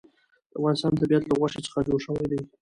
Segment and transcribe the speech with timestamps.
[0.51, 2.41] د افغانستان طبیعت له غوښې څخه جوړ شوی دی.